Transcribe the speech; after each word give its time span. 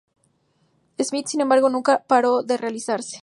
Smith, 0.99 1.27
sin 1.27 1.41
embargo, 1.41 1.69
nunca 1.69 2.03
paró 2.07 2.41
de 2.41 2.57
realizarse. 2.57 3.19